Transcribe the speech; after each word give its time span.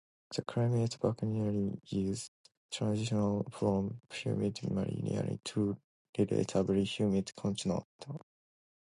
The 0.35 0.41
climate 0.41 0.95
of 0.95 1.01
Bakuriani 1.01 1.79
is 1.91 2.31
transitional 2.71 3.45
from 3.51 4.01
humid 4.11 4.59
maritime 4.71 5.39
to 5.43 5.77
relatively 6.17 6.85
humid 6.85 7.31
continental. 7.35 8.25